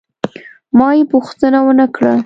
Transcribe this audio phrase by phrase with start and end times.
[0.77, 2.13] ما یې پوښتنه ونه کړه.